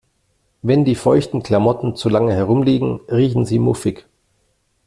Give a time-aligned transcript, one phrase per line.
[0.63, 4.07] Wenn die feuchten Klamotten zu lange herumliegen, riechen sie muffig.